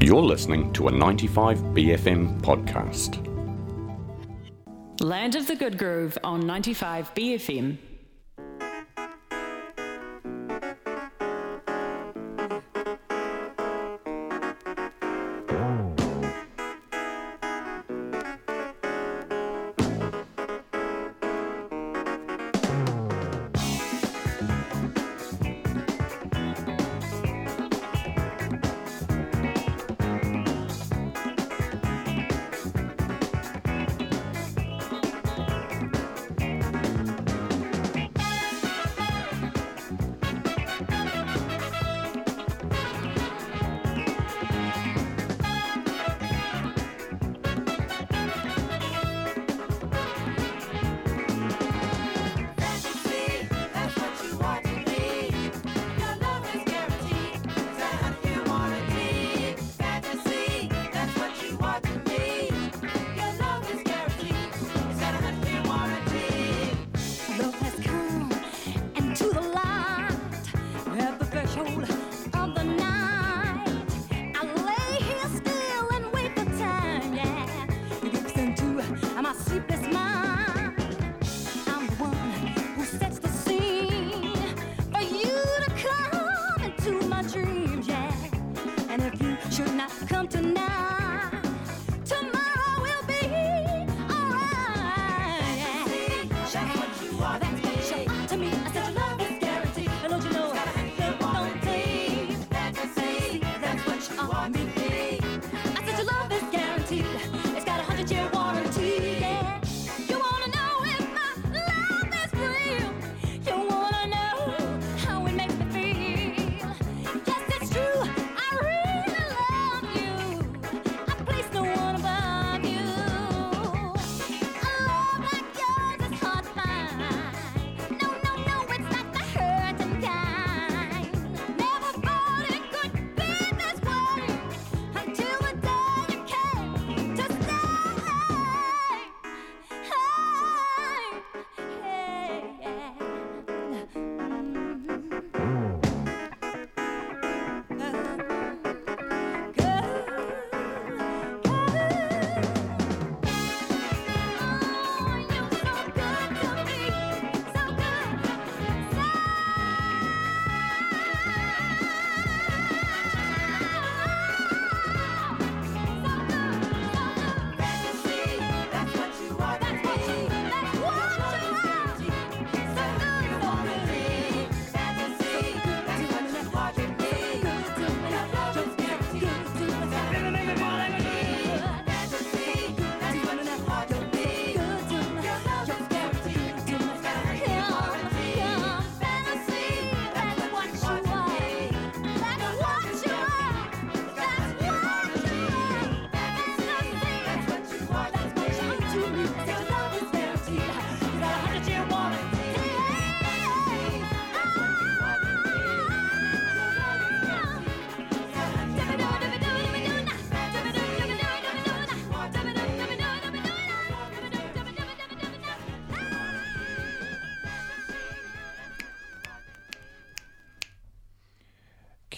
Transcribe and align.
You're 0.00 0.22
listening 0.22 0.72
to 0.74 0.88
a 0.88 0.92
95BFM 0.92 2.40
podcast. 2.42 3.22
Land 5.00 5.34
of 5.34 5.46
the 5.46 5.56
Good 5.56 5.78
Groove 5.78 6.18
on 6.22 6.46
95 6.46 7.14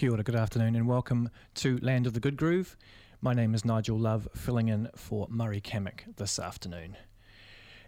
Kia 0.08 0.14
ora, 0.14 0.22
good 0.22 0.36
afternoon, 0.36 0.74
and 0.74 0.88
welcome 0.88 1.28
to 1.54 1.76
Land 1.82 2.06
of 2.06 2.14
the 2.14 2.20
Good 2.20 2.38
Groove. 2.38 2.78
My 3.20 3.34
name 3.34 3.54
is 3.54 3.66
Nigel 3.66 3.98
Love, 3.98 4.26
filling 4.34 4.68
in 4.68 4.88
for 4.96 5.26
Murray 5.28 5.60
Cammick 5.60 6.16
this 6.16 6.38
afternoon. 6.38 6.96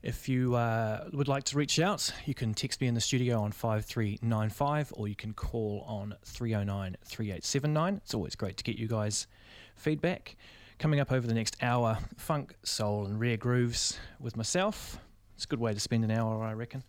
If 0.02 0.28
you 0.28 0.54
uh, 0.54 1.08
would 1.14 1.28
like 1.28 1.44
to 1.44 1.56
reach 1.56 1.80
out, 1.80 2.12
you 2.26 2.34
can 2.34 2.52
text 2.52 2.82
me 2.82 2.88
in 2.88 2.94
the 2.94 3.00
studio 3.00 3.40
on 3.40 3.52
5395 3.52 4.92
or 4.96 5.08
you 5.08 5.16
can 5.16 5.32
call 5.32 5.82
on 5.86 6.14
309 6.26 6.98
3879. 7.02 7.94
It's 8.04 8.12
always 8.12 8.34
great 8.34 8.58
to 8.58 8.64
get 8.64 8.76
you 8.76 8.86
guys 8.86 9.26
feedback. 9.74 10.36
Coming 10.78 11.00
up 11.00 11.10
over 11.10 11.26
the 11.26 11.32
next 11.32 11.56
hour, 11.62 11.96
funk, 12.18 12.54
soul, 12.64 13.06
and 13.06 13.18
rare 13.18 13.38
grooves 13.38 13.98
with 14.18 14.36
myself. 14.36 14.98
It's 15.36 15.44
a 15.44 15.48
good 15.48 15.58
way 15.58 15.72
to 15.72 15.80
spend 15.80 16.04
an 16.04 16.10
hour, 16.10 16.44
I 16.44 16.52
reckon. 16.52 16.82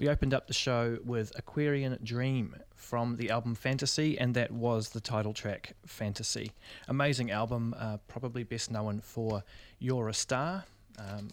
We 0.00 0.08
opened 0.08 0.32
up 0.32 0.46
the 0.46 0.54
show 0.54 0.96
with 1.04 1.30
Aquarian 1.36 1.98
Dream 2.02 2.56
from 2.74 3.16
the 3.16 3.28
album 3.28 3.54
Fantasy, 3.54 4.18
and 4.18 4.34
that 4.34 4.50
was 4.50 4.88
the 4.88 5.00
title 5.00 5.34
track 5.34 5.74
Fantasy. 5.84 6.52
Amazing 6.88 7.30
album, 7.30 7.74
uh, 7.78 7.98
probably 8.08 8.42
best 8.42 8.70
known 8.70 9.00
for 9.00 9.44
You're 9.78 10.08
a 10.08 10.14
Star, 10.14 10.64
um, 10.98 11.28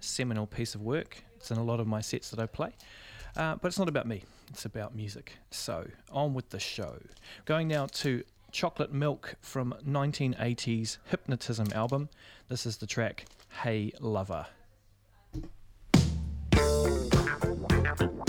seminal 0.00 0.48
piece 0.48 0.74
of 0.74 0.82
work. 0.82 1.22
It's 1.36 1.52
in 1.52 1.58
a 1.58 1.62
lot 1.62 1.78
of 1.78 1.86
my 1.86 2.00
sets 2.00 2.30
that 2.30 2.40
I 2.40 2.46
play. 2.46 2.72
Uh, 3.36 3.54
but 3.54 3.68
it's 3.68 3.78
not 3.78 3.88
about 3.88 4.08
me, 4.08 4.24
it's 4.48 4.64
about 4.64 4.96
music. 4.96 5.34
So, 5.52 5.86
on 6.10 6.34
with 6.34 6.50
the 6.50 6.58
show. 6.58 6.96
Going 7.44 7.68
now 7.68 7.86
to 7.86 8.24
Chocolate 8.50 8.92
Milk 8.92 9.36
from 9.40 9.76
1980's 9.86 10.98
Hypnotism 11.04 11.68
album. 11.72 12.08
This 12.48 12.66
is 12.66 12.78
the 12.78 12.88
track 12.88 13.26
Hey 13.62 13.92
Lover. 14.00 14.46
Thank 17.90 18.20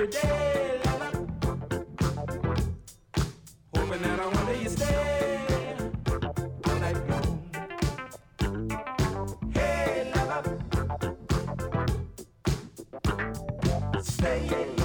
every 0.00 0.12
day. 0.12 0.80
lover. 0.84 1.26
Hoping 3.74 4.02
that 4.02 4.20
I 4.20 4.26
one 4.26 4.46
day 4.46 4.62
you 4.62 4.68
stay 4.70 5.40
all 6.64 6.76
night. 6.76 6.96
Hey. 9.54 10.12
Stay. 14.02 14.79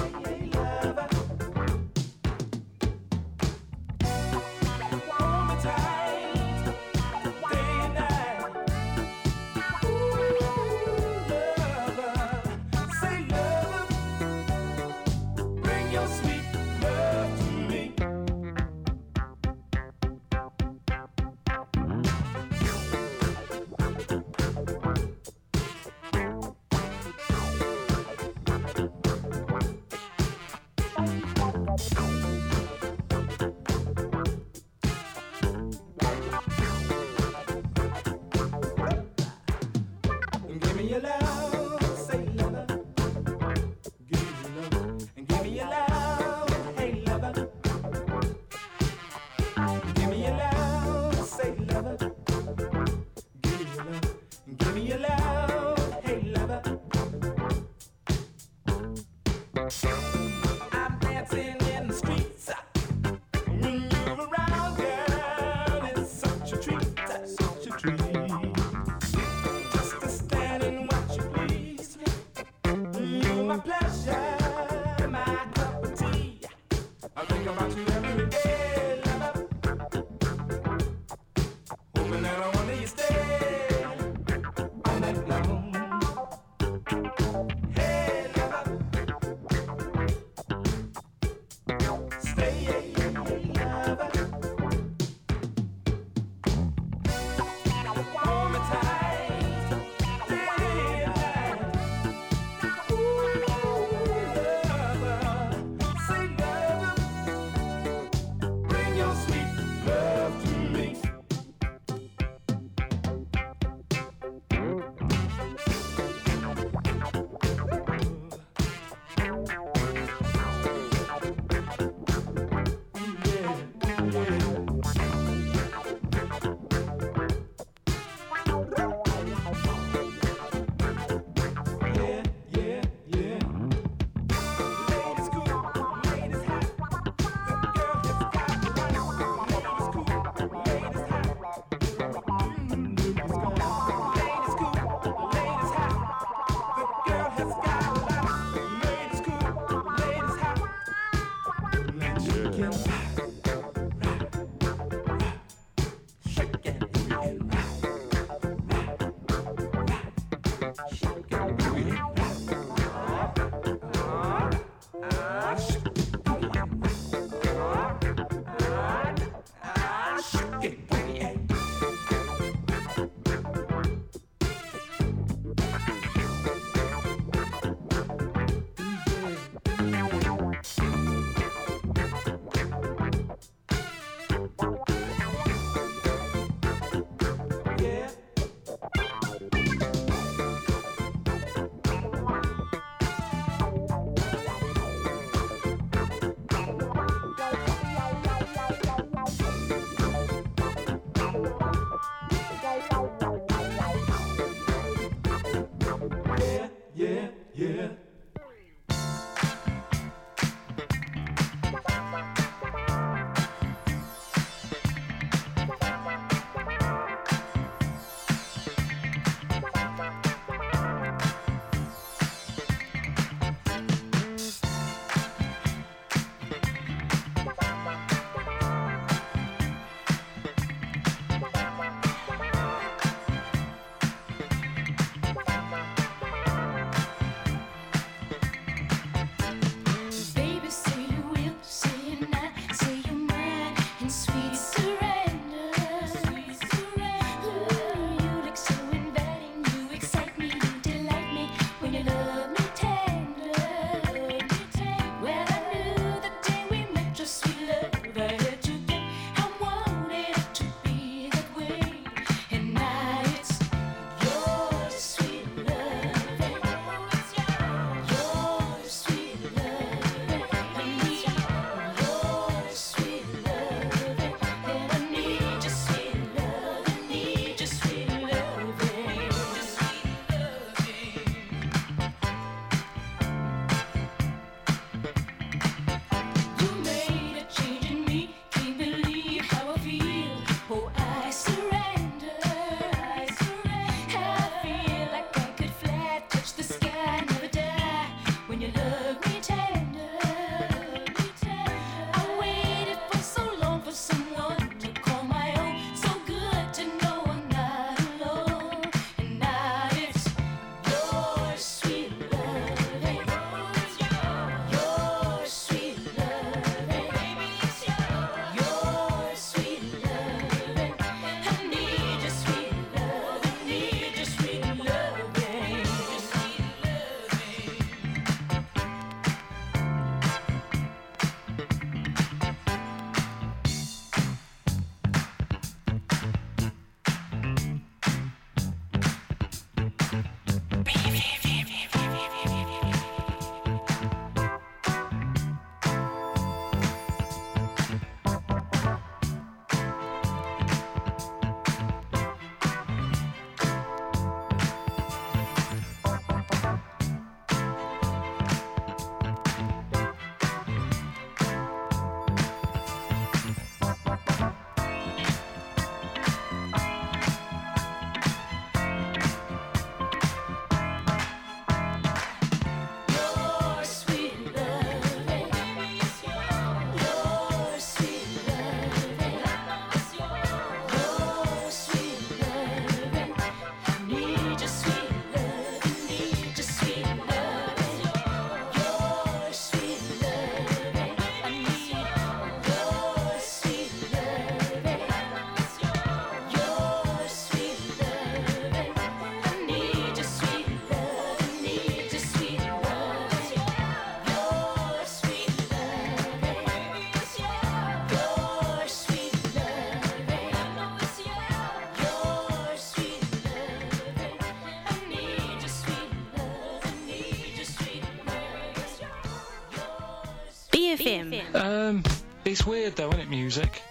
It's 422.46 422.64
weird 422.64 422.94
though, 422.94 423.08
isn't 423.08 423.22
it, 423.22 423.28
music? 423.28 423.82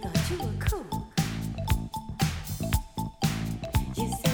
thought 0.00 0.30
you 0.30 0.38
were 0.38 0.52
cool. 0.60 1.08
You 3.96 4.27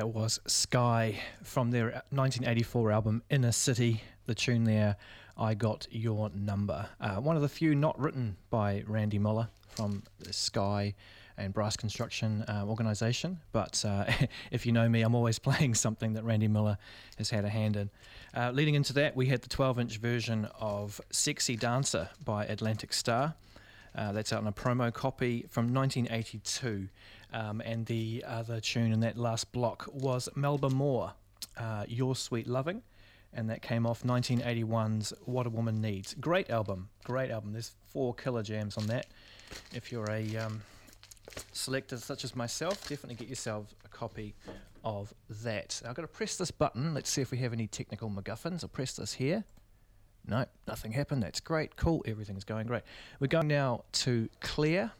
That 0.00 0.14
was 0.14 0.40
Skyy 0.46 1.16
from 1.42 1.72
their 1.72 1.90
1984 2.08 2.90
album 2.90 3.22
Inner 3.28 3.52
City. 3.52 4.02
The 4.24 4.34
tune 4.34 4.64
there, 4.64 4.96
I 5.36 5.52
Got 5.52 5.88
Your 5.90 6.30
Number. 6.30 6.88
Uh, 6.98 7.16
one 7.16 7.36
of 7.36 7.42
the 7.42 7.50
few 7.50 7.74
not 7.74 8.00
written 8.00 8.38
by 8.48 8.82
Randy 8.86 9.18
Muller 9.18 9.50
from 9.68 10.02
the 10.18 10.30
Skyy 10.30 10.94
and 11.36 11.52
Brass 11.52 11.76
Construction 11.76 12.46
uh, 12.48 12.64
organisation. 12.66 13.40
But 13.52 13.84
uh, 13.86 14.10
if 14.50 14.64
you 14.64 14.72
know 14.72 14.88
me, 14.88 15.02
I'm 15.02 15.14
always 15.14 15.38
playing 15.50 15.74
something 15.74 16.14
that 16.14 16.24
Randy 16.24 16.48
Muller 16.48 16.78
has 17.18 17.28
had 17.28 17.44
a 17.44 17.50
hand 17.50 17.76
in. 17.76 17.90
Uh, 18.34 18.52
leading 18.52 18.76
into 18.76 18.94
that, 18.94 19.14
we 19.14 19.26
had 19.26 19.42
the 19.42 19.50
12 19.50 19.80
inch 19.80 19.98
version 19.98 20.48
of 20.58 20.98
Sexy 21.10 21.56
Dancer 21.56 22.08
by 22.24 22.46
Atlantic 22.46 22.94
Starr. 22.94 23.34
Uh, 23.94 24.12
that's 24.12 24.32
out 24.32 24.40
in 24.40 24.46
a 24.46 24.52
promo 24.52 24.92
copy 24.92 25.46
from 25.48 25.72
1982. 25.72 26.88
Um, 27.32 27.60
and 27.60 27.86
the 27.86 28.24
other 28.26 28.60
tune 28.60 28.92
in 28.92 29.00
that 29.00 29.16
last 29.16 29.52
block 29.52 29.88
was 29.92 30.28
Melba 30.34 30.70
Moore, 30.70 31.12
uh, 31.56 31.84
Your 31.88 32.16
Sweet 32.16 32.46
Loving. 32.46 32.82
And 33.32 33.48
that 33.48 33.62
came 33.62 33.86
off 33.86 34.02
1981's 34.02 35.12
What 35.24 35.46
a 35.46 35.50
Woman 35.50 35.80
Needs. 35.80 36.14
Great 36.20 36.50
album, 36.50 36.88
great 37.04 37.30
album. 37.30 37.52
There's 37.52 37.72
four 37.86 38.12
killer 38.14 38.42
jams 38.42 38.76
on 38.76 38.86
that. 38.88 39.06
If 39.72 39.92
you're 39.92 40.10
a 40.10 40.36
um, 40.36 40.62
selector 41.52 41.96
such 41.96 42.24
as 42.24 42.34
myself, 42.34 42.88
definitely 42.88 43.14
get 43.14 43.28
yourself 43.28 43.72
a 43.84 43.88
copy 43.88 44.34
of 44.84 45.14
that. 45.42 45.80
I've 45.86 45.94
got 45.94 46.02
to 46.02 46.08
press 46.08 46.36
this 46.36 46.50
button. 46.50 46.94
Let's 46.94 47.10
see 47.10 47.22
if 47.22 47.30
we 47.30 47.38
have 47.38 47.52
any 47.52 47.66
technical 47.66 48.10
MacGuffins. 48.10 48.64
I'll 48.64 48.68
press 48.68 48.94
this 48.94 49.14
here. 49.14 49.44
No, 50.26 50.44
nothing 50.68 50.92
happened. 50.92 51.22
That's 51.22 51.40
great. 51.40 51.76
Cool. 51.76 52.04
Everything's 52.06 52.44
going 52.44 52.66
great. 52.66 52.82
We're 53.18 53.26
going 53.26 53.48
now 53.48 53.84
to 53.92 54.28
Kleeer 54.40 54.92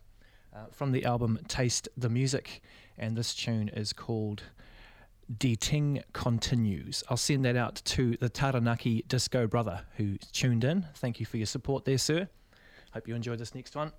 uh, 0.54 0.58
from 0.72 0.92
the 0.92 1.04
album 1.04 1.38
Taste 1.48 1.88
the 1.96 2.08
Music, 2.08 2.62
and 2.98 3.16
this 3.16 3.34
tune 3.34 3.68
is 3.68 3.92
called 3.92 4.42
Die 5.38 5.54
Ting 5.54 6.02
Continues. 6.12 7.04
I'll 7.08 7.16
send 7.16 7.44
that 7.44 7.56
out 7.56 7.76
to 7.84 8.16
the 8.16 8.28
Taranaki 8.28 9.04
Disco 9.06 9.46
Brother 9.46 9.82
who 9.96 10.16
tuned 10.32 10.64
in. 10.64 10.86
Thank 10.96 11.20
you 11.20 11.26
for 11.26 11.36
your 11.36 11.46
support 11.46 11.84
there, 11.84 11.98
sir. 11.98 12.28
Hope 12.92 13.06
you 13.06 13.14
enjoyed 13.14 13.38
this 13.38 13.54
next 13.54 13.76
one. 13.76 13.92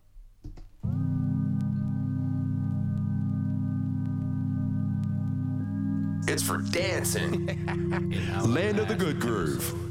It's 6.28 6.44
for 6.44 6.58
dancing. 6.58 7.66
Land 8.46 8.80
of 8.80 8.88
the 8.88 8.96
Good 8.96 9.20
Groove. 9.20 9.91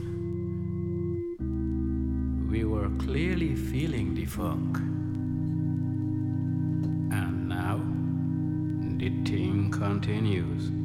We 2.51 2.65
were 2.65 2.91
clearly 2.99 3.55
feeling 3.55 4.13
the 4.17 4.25
funk. 4.25 4.77
And 7.13 7.49
now, 7.49 7.81
the 8.99 9.09
thing 9.25 9.71
continues. 9.71 10.80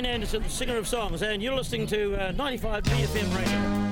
Wayne 0.00 0.14
Anderson, 0.14 0.42
the 0.42 0.48
singer 0.48 0.78
of 0.78 0.88
songs, 0.88 1.22
and 1.22 1.42
you're 1.42 1.54
listening 1.54 1.86
to 1.88 2.16
uh, 2.16 2.32
95 2.32 2.84
BFM 2.84 3.36
Radio. 3.36 3.89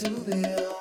to 0.00 0.10
the. 0.10 0.77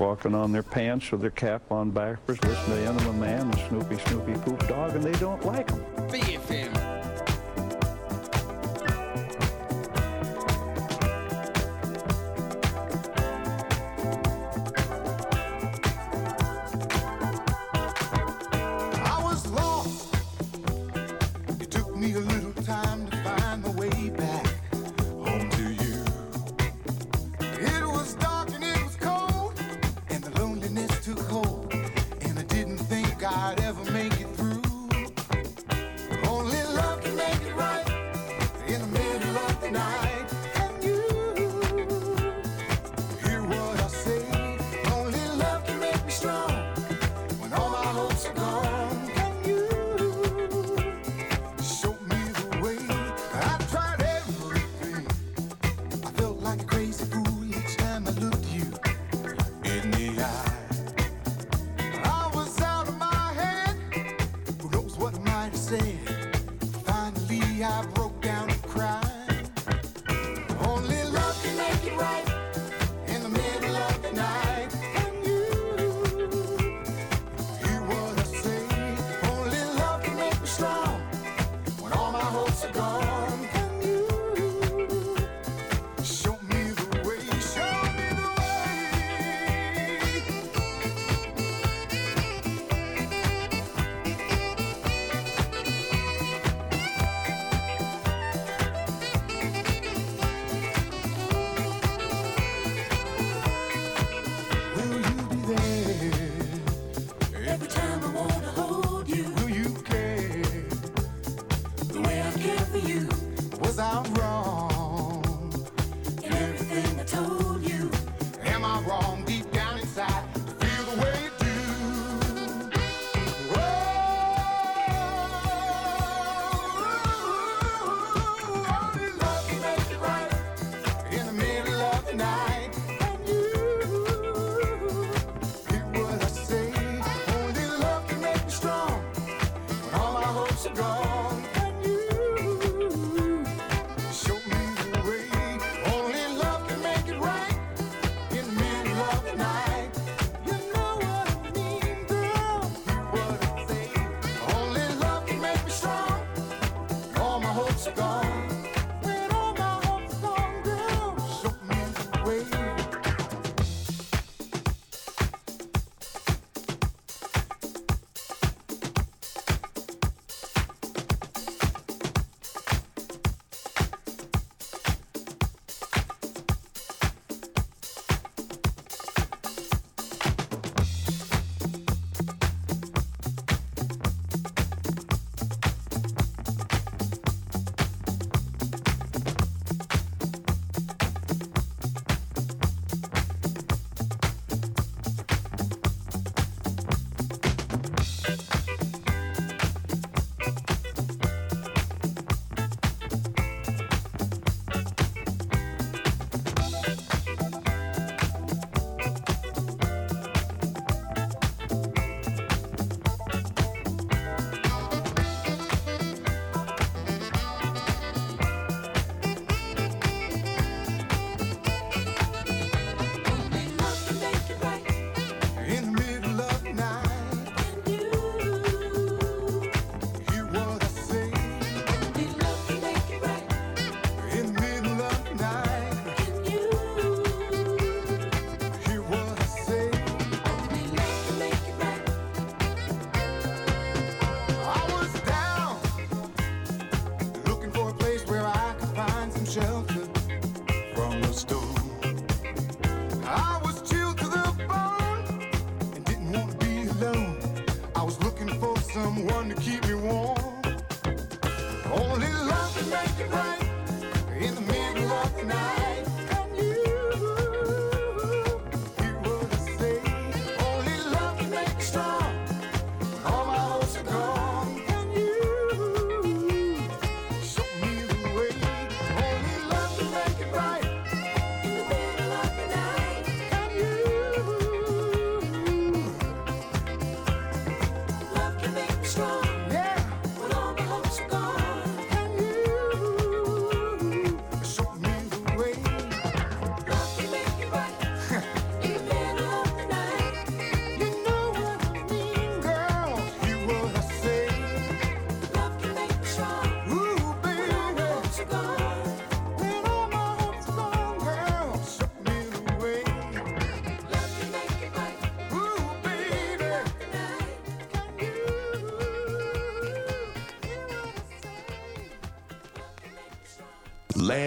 walking 0.00 0.34
on 0.34 0.50
their 0.50 0.62
pants 0.62 1.12
with 1.12 1.20
their 1.20 1.30
cap 1.30 1.70
on 1.70 1.90
backwards, 1.90 2.42
listening 2.42 2.78
to 2.78 2.88
Animal 2.88 3.12
Man 3.12 3.42
and 3.42 3.58
Snoopy 3.68 3.98
Snoopy 4.06 4.32
Poop 4.40 4.66
Dog, 4.66 4.96
and 4.96 5.04
they 5.04 5.12
don't 5.20 5.44
like 5.44 5.66
them. 5.66 5.84
BFM 6.08 6.79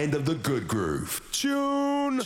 Land 0.04 0.16
of 0.16 0.26
the 0.26 0.34
Good 0.34 0.68
Groove. 0.68 1.22
Tune. 1.32 2.20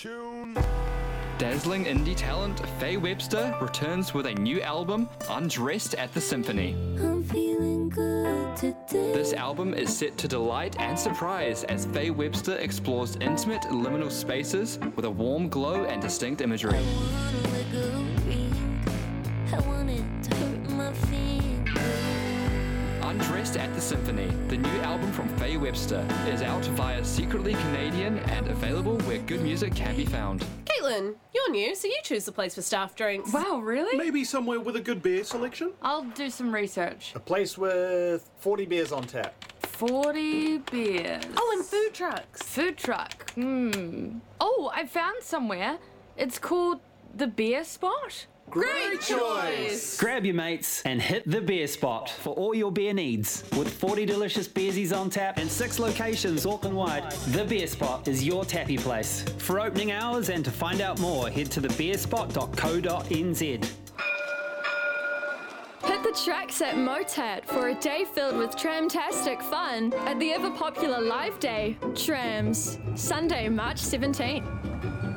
Dazzling 1.38 1.84
indie 1.84 2.16
talent 2.16 2.58
Faye 2.80 2.96
Webster 2.96 3.56
returns 3.60 4.12
with 4.12 4.26
a 4.26 4.34
new 4.34 4.60
album, 4.62 5.08
Undressed 5.30 5.94
at 5.94 6.12
the 6.12 6.20
Symphony. 6.20 6.74
I'm 6.98 7.22
feeling 7.22 7.88
good 7.88 8.56
today. 8.56 9.12
This 9.12 9.32
album 9.32 9.74
is 9.74 9.96
set 9.96 10.18
to 10.18 10.26
delight 10.26 10.74
and 10.80 10.98
surprise 10.98 11.62
as 11.62 11.86
Faye 11.86 12.10
Webster 12.10 12.56
explores 12.56 13.14
intimate 13.20 13.62
liminal 13.70 14.10
spaces 14.10 14.80
with 14.96 15.04
a 15.04 15.10
warm 15.10 15.48
glow 15.48 15.84
and 15.84 16.02
distinct 16.02 16.40
imagery. 16.40 16.84
Faye 25.88 25.96
Webster, 25.96 26.30
is 26.30 26.42
out 26.42 26.64
via 26.66 27.04
Secretly 27.04 27.54
Canadian 27.54 28.18
and 28.18 28.48
available 28.48 28.98
where 29.00 29.18
good 29.20 29.40
music 29.40 29.74
can 29.74 29.96
be 29.96 30.04
found. 30.04 30.44
Caitlin, 30.64 31.14
you're 31.34 31.50
new, 31.50 31.74
so 31.74 31.88
you 31.88 31.98
choose 32.02 32.24
the 32.24 32.32
place 32.32 32.54
for 32.54 32.62
staff 32.62 32.94
drinks. 32.94 33.32
Wow, 33.32 33.60
really? 33.60 33.96
Maybe 33.96 34.24
somewhere 34.24 34.60
with 34.60 34.76
a 34.76 34.80
good 34.80 35.02
beer 35.02 35.24
selection? 35.24 35.72
I'll 35.82 36.04
do 36.04 36.28
some 36.30 36.54
research. 36.54 37.12
A 37.14 37.20
place 37.20 37.56
with 37.56 38.28
40 38.38 38.66
beers 38.66 38.92
on 38.92 39.04
tap. 39.04 39.34
40 39.60 40.58
beers. 40.70 41.24
Oh, 41.36 41.54
and 41.56 41.64
food 41.64 41.94
trucks. 41.94 42.42
Food 42.42 42.76
truck. 42.76 43.30
Hmm. 43.32 44.18
Oh, 44.40 44.70
I 44.74 44.86
found 44.86 45.22
somewhere. 45.22 45.78
It's 46.16 46.38
called 46.38 46.80
the 47.14 47.28
Beer 47.28 47.64
Spot. 47.64 48.26
Great 48.50 49.00
choice! 49.00 49.98
Grab 49.98 50.24
your 50.24 50.34
mates 50.34 50.82
and 50.82 51.02
hit 51.02 51.28
the 51.30 51.40
beer 51.40 51.66
spot 51.66 52.08
for 52.08 52.34
all 52.34 52.54
your 52.54 52.72
beer 52.72 52.94
needs. 52.94 53.44
With 53.56 53.72
40 53.72 54.06
delicious 54.06 54.48
beersies 54.48 54.96
on 54.96 55.10
tap 55.10 55.38
and 55.38 55.50
six 55.50 55.78
locations 55.78 56.46
Auckland 56.46 56.76
wide, 56.76 57.10
the 57.32 57.44
beer 57.44 57.66
spot 57.66 58.08
is 58.08 58.24
your 58.24 58.44
tappy 58.44 58.78
place. 58.78 59.22
For 59.38 59.60
opening 59.60 59.92
hours 59.92 60.30
and 60.30 60.44
to 60.44 60.50
find 60.50 60.80
out 60.80 60.98
more, 60.98 61.28
head 61.28 61.50
to 61.52 61.60
thebeerspot.co.nz. 61.60 63.70
Hit 65.84 66.02
the 66.02 66.20
tracks 66.24 66.60
at 66.60 66.74
Motat 66.74 67.44
for 67.44 67.68
a 67.68 67.74
day 67.74 68.04
filled 68.14 68.36
with 68.36 68.50
tramtastic 68.56 69.40
fun 69.42 69.92
at 70.06 70.18
the 70.18 70.32
ever 70.32 70.50
popular 70.50 71.00
Live 71.00 71.38
Day, 71.38 71.76
Trams, 71.94 72.78
Sunday, 72.94 73.48
March 73.48 73.80
17th. 73.80 74.67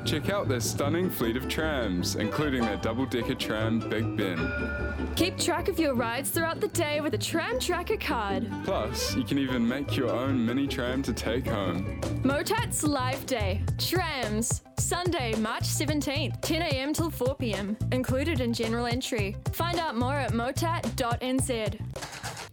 Check 0.06 0.30
out 0.30 0.48
their 0.48 0.60
stunning 0.60 1.10
fleet 1.10 1.38
of 1.38 1.48
trams, 1.48 2.16
including 2.16 2.62
their 2.62 2.78
double 2.78 3.06
decker 3.06 3.36
tram 3.36 3.80
Big 3.80 4.18
Ben. 4.18 5.12
Keep 5.16 5.38
track 5.38 5.68
of 5.68 5.80
your 5.80 5.94
rides 5.94 6.30
throughout 6.30 6.60
the 6.60 6.68
day 6.70 7.02
with 7.02 7.14
a 7.14 7.18
Tram 7.18 7.60
Tracker 7.60 7.98
card. 7.98 8.50
Plus, 8.64 9.16
you 9.16 9.24
can 9.24 9.38
even 9.38 9.68
make 9.68 9.96
your 9.96 10.10
own 10.10 10.44
mini 10.44 10.68
tram 10.68 11.04
to 11.04 11.14
take 11.14 11.46
home. 11.46 12.00
Motat's 12.24 12.84
Live 12.84 13.26
Day, 13.26 13.62
Trams, 13.78 14.64
Sunday, 14.78 15.36
March 15.36 15.64
17th, 15.64 16.42
10am 16.42 16.94
till 16.94 17.12
4pm, 17.12 17.94
included 17.94 18.42
in 18.42 18.54
general 18.54 18.88
entry. 18.88 19.36
Find 19.52 19.78
out 19.78 19.96
more 19.96 20.16
at 20.16 20.32
motat.nz. 20.32 21.80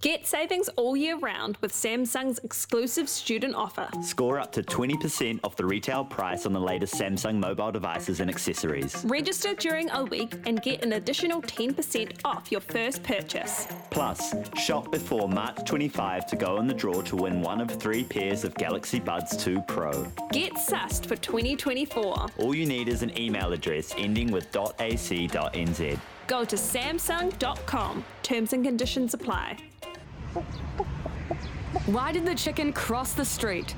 Get 0.00 0.28
savings 0.28 0.68
all 0.76 0.96
year 0.96 1.18
round 1.18 1.56
with 1.60 1.72
Samsung's 1.72 2.38
exclusive 2.44 3.08
student 3.08 3.56
offer. 3.56 3.88
Score 4.00 4.38
up 4.38 4.52
to 4.52 4.62
20% 4.62 5.40
off 5.42 5.56
the 5.56 5.66
retail 5.66 6.04
price 6.04 6.46
on 6.46 6.52
the 6.52 6.60
latest 6.60 6.94
Samsung 6.94 7.37
mobile 7.38 7.72
devices 7.72 8.20
and 8.20 8.30
accessories. 8.30 9.04
Register 9.06 9.54
during 9.54 9.90
a 9.90 10.04
week 10.04 10.34
and 10.46 10.62
get 10.62 10.84
an 10.84 10.94
additional 10.94 11.40
10% 11.42 12.20
off 12.24 12.50
your 12.52 12.60
first 12.60 13.02
purchase. 13.02 13.66
Plus, 13.90 14.34
shop 14.56 14.90
before 14.92 15.28
March 15.28 15.64
25 15.64 16.26
to 16.26 16.36
go 16.36 16.58
in 16.58 16.66
the 16.66 16.74
draw 16.74 17.00
to 17.02 17.16
win 17.16 17.40
one 17.40 17.60
of 17.60 17.70
three 17.70 18.04
pairs 18.04 18.44
of 18.44 18.54
Galaxy 18.54 19.00
Buds 19.00 19.36
2 19.36 19.62
Pro. 19.62 20.04
Get 20.32 20.54
sussed 20.54 21.06
for 21.06 21.16
2024. 21.16 22.26
All 22.38 22.54
you 22.54 22.66
need 22.66 22.88
is 22.88 23.02
an 23.02 23.16
email 23.18 23.52
address 23.52 23.94
ending 23.96 24.30
with 24.30 24.54
.ac.nz. 24.54 25.98
Go 26.26 26.44
to 26.44 26.56
samsung.com. 26.56 28.04
Terms 28.22 28.52
and 28.52 28.64
conditions 28.64 29.14
apply. 29.14 29.56
Why 31.86 32.12
did 32.12 32.26
the 32.26 32.34
chicken 32.34 32.72
cross 32.72 33.12
the 33.12 33.24
street? 33.24 33.74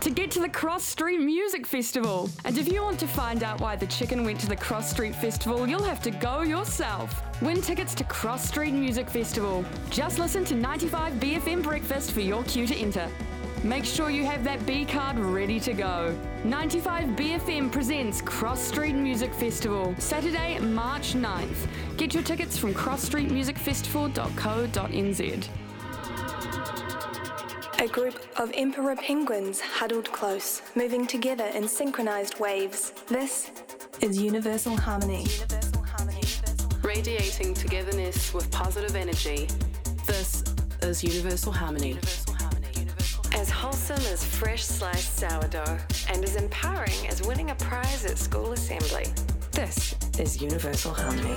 To 0.00 0.10
get 0.10 0.30
to 0.32 0.40
the 0.40 0.48
Cross 0.48 0.84
Street 0.84 1.20
Music 1.20 1.66
Festival. 1.66 2.28
And 2.44 2.56
if 2.56 2.72
you 2.72 2.80
want 2.82 3.00
to 3.00 3.08
find 3.08 3.42
out 3.42 3.60
why 3.60 3.76
the 3.76 3.86
chicken 3.86 4.24
went 4.24 4.38
to 4.40 4.48
the 4.48 4.54
Cross 4.54 4.90
Street 4.90 5.16
Festival, 5.16 5.66
you'll 5.66 5.82
have 5.82 6.00
to 6.02 6.12
go 6.12 6.42
yourself. 6.42 7.20
Win 7.42 7.60
tickets 7.60 7.92
to 7.96 8.04
Cross 8.04 8.46
Street 8.48 8.72
Music 8.72 9.10
Festival. 9.10 9.64
Just 9.90 10.20
listen 10.20 10.44
to 10.44 10.54
95 10.54 11.14
BFM 11.14 11.60
Breakfast 11.62 12.12
for 12.12 12.20
your 12.20 12.44
cue 12.44 12.68
to 12.68 12.76
enter. 12.76 13.08
Make 13.64 13.84
sure 13.84 14.10
you 14.10 14.24
have 14.24 14.44
that 14.44 14.64
B 14.64 14.84
card 14.84 15.18
ready 15.18 15.58
to 15.60 15.72
go. 15.72 16.16
95 16.44 17.08
BFM 17.16 17.72
presents 17.72 18.22
Cross 18.22 18.60
Street 18.60 18.94
Music 18.94 19.34
Festival, 19.34 19.92
Saturday, 19.98 20.60
March 20.60 21.14
9th. 21.14 21.66
Get 21.96 22.14
your 22.14 22.22
tickets 22.22 22.56
from 22.56 22.72
crossstreetmusicfestival.co.nz. 22.74 25.48
A 27.78 27.86
group 27.86 28.18
of 28.38 28.50
emperor 28.54 28.96
penguins 28.96 29.60
huddled 29.60 30.10
close, 30.10 30.62
moving 30.74 31.06
together 31.06 31.44
in 31.54 31.68
synchronized 31.68 32.40
waves. 32.40 32.94
This 33.06 33.50
is 34.00 34.18
universal 34.18 34.74
harmony. 34.74 35.26
Radiating 36.82 37.52
togetherness 37.52 38.32
with 38.32 38.50
positive 38.50 38.96
energy. 38.96 39.48
This 40.06 40.42
is 40.80 41.04
Universal 41.04 41.52
Harmony. 41.52 41.98
As 43.34 43.50
wholesome 43.50 44.00
as 44.10 44.24
fresh 44.24 44.64
sliced 44.64 45.18
sourdough, 45.18 45.78
and 46.10 46.24
as 46.24 46.36
empowering 46.36 47.06
as 47.08 47.22
winning 47.26 47.50
a 47.50 47.54
prize 47.56 48.06
at 48.06 48.16
school 48.16 48.52
assembly. 48.52 49.12
This 49.52 49.94
is 50.18 50.40
universal 50.40 50.94
harmony. 50.94 51.36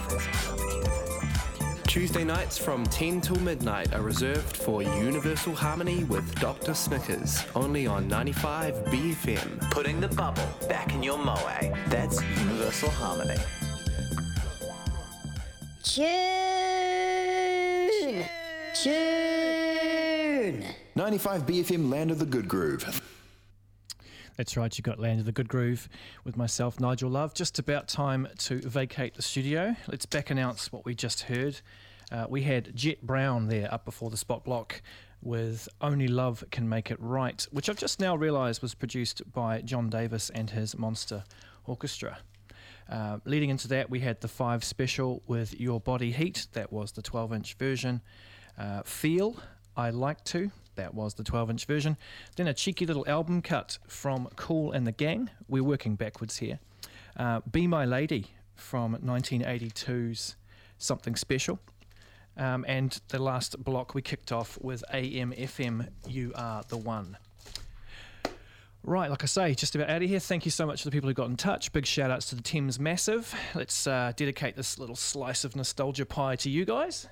Tuesday 1.90 2.24
nights 2.24 2.56
from 2.56 2.86
10 2.86 3.20
till 3.20 3.38
midnight 3.38 3.96
are 3.96 4.04
reserved 4.04 4.56
for 4.56 4.84
Universal 4.84 5.56
Harmony 5.56 6.04
with 6.04 6.40
Dr. 6.40 6.76
Snickers, 6.76 7.44
only 7.56 7.88
on 7.88 8.08
95 8.08 8.76
BFM. 8.86 9.72
Putting 9.72 10.00
the 10.00 10.10
bubble 10.10 10.48
back 10.68 10.94
in 10.94 11.02
your 11.02 11.18
moe. 11.18 11.34
That's 11.88 12.22
Universal 12.42 12.92
Harmony. 12.92 13.38
Tune! 15.82 16.06
Tune! 18.76 20.64
95 20.94 21.48
BFM 21.48 21.90
Land 21.90 22.12
of 22.12 22.20
the 22.20 22.26
Good 22.28 22.48
Groove. 22.48 23.02
That's 24.40 24.56
right, 24.56 24.78
You've 24.78 24.86
got 24.86 25.00
Land 25.00 25.20
of 25.20 25.26
the 25.26 25.34
Good 25.34 25.50
Groove 25.50 25.90
with 26.24 26.38
myself, 26.38 26.80
Nigel 26.80 27.10
Love. 27.10 27.34
Just 27.34 27.60
about 27.60 27.90
time 27.90 28.26
to 28.38 28.62
vacate 28.62 29.16
the 29.16 29.22
studio. 29.22 29.76
Let's 29.90 30.06
back 30.06 30.30
announce 30.30 30.72
what 30.72 30.86
we 30.86 30.96
just 30.96 31.24
heard. 31.24 31.60
Uh, 32.10 32.26
we 32.30 32.44
had 32.44 32.74
Jet 32.74 33.02
Brown 33.02 33.50
there 33.50 33.68
up 33.70 33.84
before 33.84 34.10
the 34.10 34.16
spot 34.16 34.46
block 34.46 34.82
with 35.22 35.68
Only 35.82 36.08
Love 36.08 36.42
Can 36.52 36.70
Make 36.70 36.90
It 36.90 36.96
Right, 37.02 37.46
which 37.52 37.68
I've 37.68 37.76
just 37.76 38.00
now 38.00 38.16
realised 38.16 38.62
was 38.62 38.74
produced 38.74 39.30
by 39.34 39.60
John 39.60 39.90
Davis 39.90 40.30
and 40.30 40.50
his 40.52 40.78
Monster 40.78 41.26
Orchestra. 41.66 42.20
Uh, 42.90 43.18
leading 43.26 43.50
into 43.50 43.68
that, 43.68 43.90
we 43.90 44.00
had 44.00 44.22
the 44.22 44.30
five 44.30 44.64
special 44.64 45.22
with 45.28 45.60
Your 45.60 45.82
Body 45.82 46.14
Heat, 46.14 46.48
that 46.54 46.72
was 46.72 46.94
the 46.94 47.02
12 47.02 47.34
inch 47.34 47.54
version. 47.56 48.00
Uh, 48.58 48.84
Feel, 48.84 49.36
I 49.80 49.92
Like 49.92 50.26
To, 50.26 50.52
that 50.76 50.94
was 50.94 51.14
the 51.14 51.24
12 51.24 51.52
inch 51.52 51.66
version. 51.66 51.96
Then 52.36 52.48
a 52.48 52.54
cheeky 52.54 52.86
little 52.86 53.08
album 53.08 53.42
cut 53.42 53.78
from 53.88 54.28
Kool 54.36 54.74
and 54.74 54.86
the 54.86 54.92
Gang. 54.92 55.30
We're 55.48 55.64
working 55.64 55.96
backwards 55.96 56.36
here. 56.36 56.60
Uh, 57.16 57.40
Be 57.50 57.66
My 57.66 57.86
Lady 57.86 58.28
from 58.56 58.98
1982's 58.98 60.36
Something 60.78 61.16
Special. 61.16 61.60
Um, 62.36 62.66
and 62.68 63.00
the 63.08 63.20
last 63.20 63.64
block 63.64 63.96
we 63.96 64.02
kicked 64.02 64.34
off 64.34 64.58
with 64.60 64.84
AM 64.92 65.32
FM 65.32 65.88
You 66.06 66.34
Are 66.36 66.64
the 66.68 66.78
One. 66.78 67.18
Right, 68.84 69.10
like 69.10 69.24
I 69.24 69.28
say, 69.28 69.56
just 69.56 69.76
about 69.76 69.90
out 69.90 70.04
of 70.04 70.10
here. 70.10 70.20
Thank 70.20 70.44
you 70.44 70.52
so 70.52 70.66
much 70.66 70.82
to 70.82 70.90
the 70.90 70.92
people 70.92 71.08
who 71.10 71.14
got 71.14 71.30
in 71.30 71.38
touch. 71.38 71.72
Big 71.72 71.86
shout 71.86 72.12
outs 72.12 72.26
to 72.32 72.36
the 72.36 72.42
Thames 72.42 72.82
Massive. 72.82 73.34
Let's 73.56 73.88
uh, 73.88 74.12
dedicate 74.18 74.58
this 74.58 74.78
little 74.78 74.98
slice 74.98 75.46
of 75.46 75.56
nostalgia 75.56 76.06
pie 76.06 76.36
to 76.36 76.50
you 76.50 76.66
guys. 76.66 77.08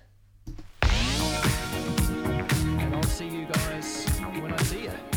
See 3.07 3.27
you 3.29 3.45
guys 3.45 4.05
when 4.39 4.53
I 4.53 4.57
see 4.63 4.83
you. 4.83 5.16